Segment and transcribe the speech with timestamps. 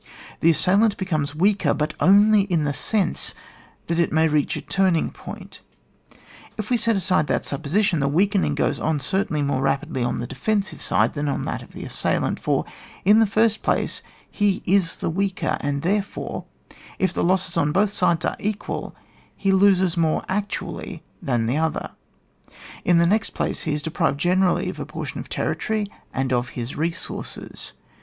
[0.39, 3.35] The assailant becomes weaker, but only in the sense
[3.85, 5.61] that it may reach a turning point;
[6.57, 10.25] if we set aside that supposition, the weakening goes on certainly more rapidly on the
[10.25, 12.65] defensive side than on that of the assailant: for
[13.05, 14.01] in the first place,
[14.31, 16.45] he is the weaker, and, therefore,
[16.97, 18.95] if the losses on both sides are equal,
[19.35, 21.91] he loses more actuallgr than the other;
[22.83, 26.49] in the next place, he is deprived generally of a portion of territory and of
[26.57, 27.73] his resources.